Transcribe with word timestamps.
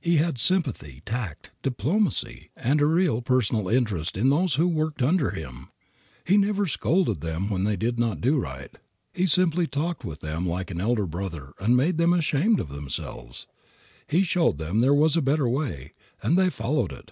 He 0.00 0.18
had 0.18 0.38
sympathy, 0.38 1.02
tact, 1.04 1.50
diplomacy, 1.62 2.52
and 2.56 2.80
a 2.80 2.86
real 2.86 3.20
personal 3.22 3.68
interest 3.68 4.16
in 4.16 4.30
those 4.30 4.54
who 4.54 4.68
worked 4.68 5.02
under 5.02 5.30
him. 5.30 5.68
He 6.24 6.36
never 6.36 6.66
scolded 6.68 7.22
them 7.22 7.50
when 7.50 7.64
they 7.64 7.74
did 7.74 7.98
not 7.98 8.20
do 8.20 8.38
right; 8.38 8.70
he 9.12 9.26
simply 9.26 9.66
talked 9.66 10.04
with 10.04 10.20
them 10.20 10.48
like 10.48 10.70
an 10.70 10.80
elder 10.80 11.06
brother 11.06 11.54
and 11.58 11.76
made 11.76 11.98
them 11.98 12.12
ashamed 12.12 12.60
of 12.60 12.68
themselves. 12.68 13.48
He 14.06 14.22
showed 14.22 14.58
them 14.58 14.78
there 14.78 14.94
was 14.94 15.16
a 15.16 15.20
better 15.20 15.48
way, 15.48 15.94
and 16.22 16.38
they 16.38 16.50
followed 16.50 16.92
it. 16.92 17.10